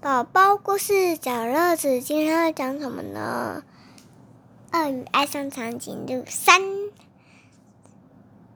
[0.00, 3.64] 宝宝故事找乐子，今天要讲什么呢？
[4.70, 6.60] 鳄鱼爱上长颈鹿三，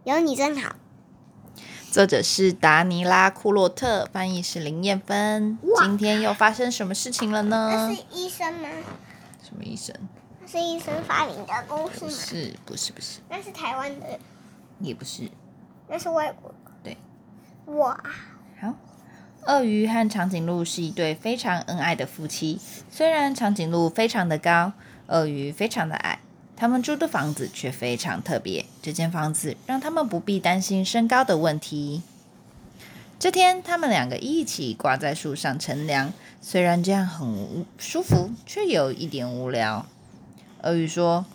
[0.05, 0.77] 有你真好。
[1.91, 5.59] 作者是达尼拉·库洛特，翻译是林燕芬。
[5.81, 7.95] 今天又发生什么事情了呢那呢？
[7.97, 8.69] 是医生吗？
[9.43, 9.97] 什么医生？
[10.41, 12.13] 那是医生发明的故事不吗？
[12.13, 14.07] 是，不是，不是，那是台湾的，
[14.79, 15.29] 也不是。
[15.89, 16.71] 那是外国的。
[16.85, 16.97] 对，
[17.75, 18.01] 哇，
[18.61, 18.73] 好，
[19.45, 22.61] 鳄鱼和长颈鹿是一对非常恩爱的夫妻。
[22.91, 24.73] 虽然长颈鹿非常的高，
[25.09, 26.21] 鳄鱼非常的矮，
[26.55, 28.65] 他们住的房子却非常特别。
[28.81, 32.03] 这间房子让他们不必担心身高的问题。
[33.19, 39.87] 这天，他们两个一起挂在树上乘凉，虽然这样很舒服，却有一点无聊。
[40.63, 41.27] 鳄鱼说：“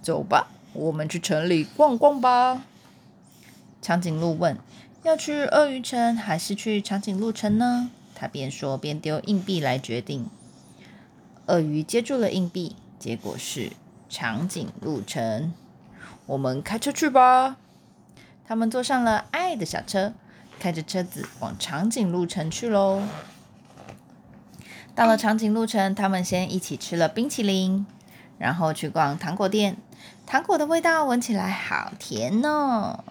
[0.00, 2.62] 走吧，我们去城里逛逛吧。”
[3.82, 4.56] 长颈鹿问
[5.06, 10.28] ：“要去鳄鱼城还是去长颈鹿城呢？”他边说边丢硬币来决定。
[11.46, 13.70] 鳄鱼接住了硬币，结果是
[14.08, 15.54] 长颈鹿城。
[16.26, 17.56] 我们开车去吧。
[18.44, 20.12] 他们坐上了爱的小车，
[20.58, 23.04] 开着车子往长颈鹿城去喽。
[24.96, 27.86] 到了长颈鹿城，他们先一起吃了冰淇淋，
[28.38, 29.76] 然后去逛糖果店。
[30.26, 33.04] 糖果的味道闻起来好甜哦。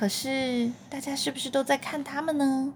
[0.00, 2.72] 可是大家是不是都在看他们呢？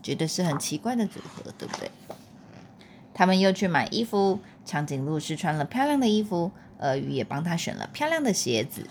[0.00, 1.90] 觉得是很奇怪的组合，对不对？
[3.12, 8.86] 他们又去买衣服，长颈鹿是穿了漂亮的衣服，鳄鱼也帮他选了漂亮的鞋子。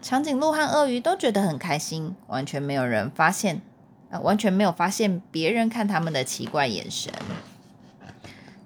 [0.00, 3.60] 长颈鹿和鳄鱼都觉得很开心，完全没有人发现，
[4.10, 7.12] 呃，完全没有发现别人看他们的奇怪眼神。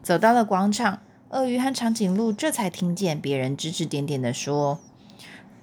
[0.03, 4.79] 走到了广场，鳄鱼和长颈鹿这才听见别人指指点点的说：“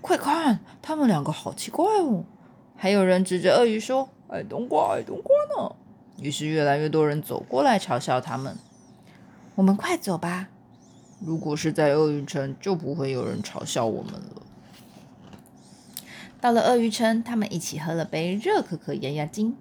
[0.01, 2.23] 快看，他们两个好奇怪哦！”
[2.75, 5.75] 还有人指着鳄鱼说：“矮冬瓜，矮冬瓜呢！”
[6.21, 8.57] 于是越来越多人走过来嘲笑他们。
[9.55, 10.49] 我们快走吧！
[11.19, 14.43] 如果是在鳄鱼城，就不会有人嘲笑我们了。
[16.39, 19.57] 到了鳄鱼城，他们一起喝了杯热可可压压惊，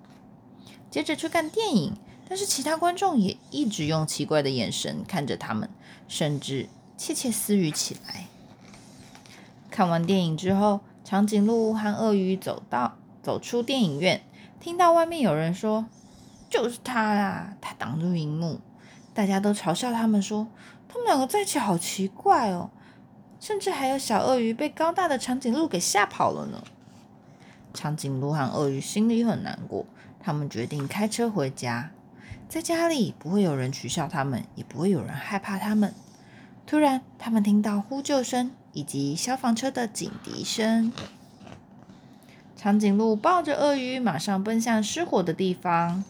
[0.91, 1.95] 接着去看电影。
[2.29, 5.71] 但是其他观众也一直用奇怪的眼神看着他们，
[6.09, 8.27] 甚至窃窃私语起来。
[9.77, 14.23] 看完电影之后，长颈鹿和鳄鱼走到走出电影院，
[14.59, 15.85] 听到外面有人说
[16.49, 18.59] ：“就是他啦，他挡住荧幕。”
[19.13, 20.49] 大家都嘲笑他们说
[20.89, 22.71] ：“他们两个在一起好奇怪哦。”
[23.39, 26.65] 甚至还有小鳄鱼被高大的长颈鹿给吓跑了呢。
[27.75, 29.85] 长颈鹿和鳄鱼心里很难过，
[30.19, 31.91] 他们决定开车回家。
[32.49, 35.93] 在家里不会有人取笑他们，也不会有人害怕他们。
[36.67, 40.93] 突然，他们听到呼救声以及消防车的警笛声。
[42.55, 46.05] 长颈鹿抱着鳄鱼，马上奔向失火的地方。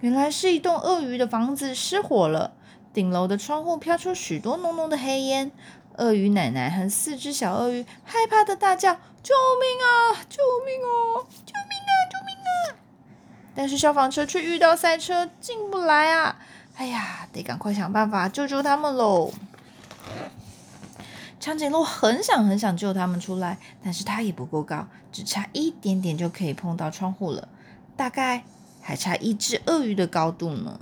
[0.00, 2.54] 原来是一栋鳄鱼的房子失火了，
[2.94, 5.52] 顶楼的窗户飘出许多浓浓的黑烟。
[5.98, 10.24] 鳄鱼奶奶和四只小鳄鱼害怕的大叫：“救命啊！
[10.30, 11.28] 救命啊！
[11.44, 11.92] 救命啊！
[12.10, 12.80] 救命啊！”
[13.54, 16.38] 但是消防车却遇到塞车，进不来啊！
[16.76, 19.30] 哎呀，得赶快想办法救救他们喽！
[21.46, 27.46] 长颈鹿很想很想救他们出来，但是它也不够高，只差一点点就可以碰到窗户了，
[27.96, 28.42] 大概
[28.82, 30.80] 还差一只鳄鱼的高度呢。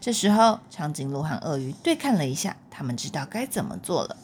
[0.00, 4.16] 这时候，长颈鹿和鳄鱼对看了一下，他们知道该怎么做了。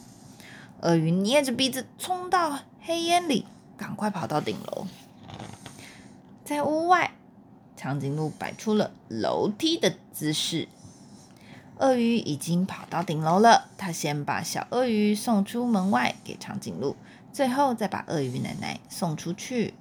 [0.81, 3.45] 鳄鱼捏着鼻子冲到黑烟里，
[3.77, 4.87] 赶快跑到顶楼。
[6.43, 7.11] 在屋外，
[7.77, 10.67] 长颈鹿摆出了楼梯的姿势。
[11.77, 16.95] 鳄鱼已经跑到顶楼了，他先把小鳄鱼送出门外给长颈鹿，
[17.33, 19.73] 最后再把鳄鱼奶奶送出去。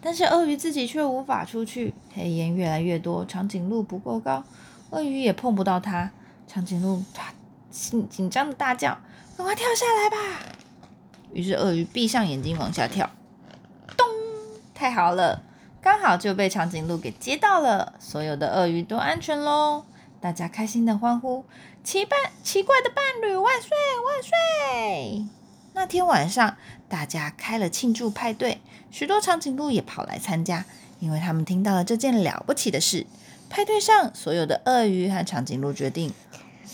[0.00, 4.44] 但是鳄鱼自己却无法出去，黑烟越来越多，长颈鹿不够高，
[4.90, 6.10] 鳄鱼也碰不到它。
[6.46, 7.32] 长颈鹿它
[7.70, 8.98] 紧紧张的大叫
[9.38, 10.42] ：“赶快跳下来吧！”
[11.32, 13.08] 于是鳄鱼闭上眼睛往下跳，
[13.96, 14.06] 咚！
[14.74, 15.42] 太好了，
[15.82, 19.84] 刚好就被长颈鹿给接到了，所有的鳄鱼都安全喽！
[20.20, 21.44] 大家开心的欢呼
[21.82, 23.70] ：“奇伴奇怪的伴侣万岁
[24.06, 25.26] 万岁！”
[25.74, 26.56] 那天晚上，
[26.88, 28.60] 大家开了庆祝派对，
[28.92, 30.64] 许多长颈鹿也跑来参加，
[31.00, 33.04] 因为他们听到了这件了不起的事。
[33.50, 36.14] 派对上，所有的鳄鱼和长颈鹿决定，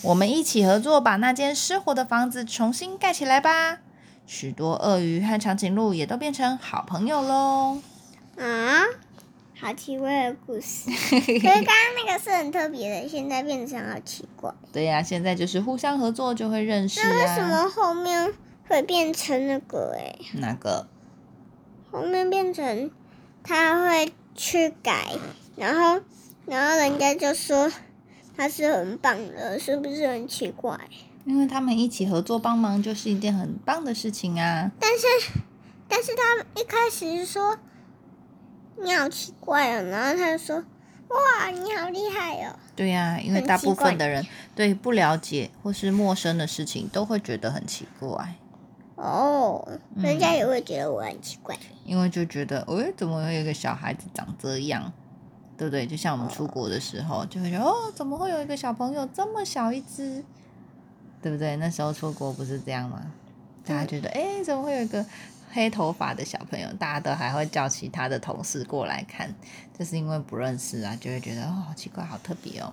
[0.02, 3.78] 我们一起合作，把那间失火的房子重新盖起来吧。
[4.26, 7.78] 许多鳄鱼和长颈鹿也都变成好朋友喽。
[8.38, 8.84] 啊，
[9.60, 10.88] 好奇怪的故事。
[11.10, 14.54] 可是刚刚那个是很特别的，现在变成好奇怪。
[14.72, 17.48] 对呀、现在就是互相合作就会认识那为什啊。
[17.48, 18.32] 么后面
[18.68, 20.18] 会变成那个、欸？
[20.34, 20.86] 哪个？
[21.90, 22.90] 后面变成
[23.42, 25.14] 他会去改，
[25.56, 26.00] 然后
[26.46, 27.72] 然后人家就说
[28.36, 30.78] 他是很棒的，是不是很奇怪？
[31.24, 34.70] 因为他们一起合作帮忙，就是一件很棒的事情啊。
[34.78, 35.06] 但是
[35.88, 37.58] 但是他一开始说
[38.82, 40.56] 你好奇怪哦，然后他就说
[41.08, 42.56] 哇你好厉害哦。
[42.76, 48.34] 对呀、因为大部分的人对不了解或是陌生的事情都会觉得很奇怪，
[48.94, 49.66] 哦，
[49.96, 51.56] 嗯人家也会觉得我很奇怪。
[51.84, 54.92] 因为就觉得，哎，怎么会有一个小孩子长这样？
[55.56, 55.84] 对不对？
[55.84, 60.24] 就像我们出国的时候，就会觉得，哦，怎么会有一个小朋友这么小一只？
[61.20, 61.56] 对不对？
[61.56, 63.02] 那时候出国不是这样吗？
[63.66, 65.04] 大家觉得，哎，怎么会有一个
[65.52, 66.68] 黑头发的小朋友？
[66.74, 69.34] 大家都还会叫其他的同事过来看，
[69.78, 72.72] 就是因为不认识啊，就会觉得，哦，好奇怪，好特别哦。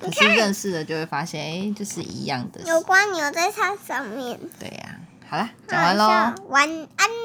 [0.00, 2.60] 可是认识了就会发现，哎，就是一样的。
[2.62, 4.38] 有关牛在它上面。
[4.58, 6.04] 对呀、好啦，好讲完喽。
[6.48, 7.21] 晚安。